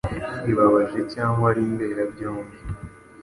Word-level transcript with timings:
ibabaje 0.51 0.99
cyangwa 1.13 1.43
ari 1.51 1.61
mberabyombi. 1.73 2.57